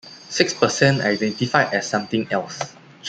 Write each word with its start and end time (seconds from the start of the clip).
Six 0.31 0.51
percent 0.55 1.01
identified 1.01 1.75
as 1.75 1.87
something 1.87 2.27
else. 2.31 2.59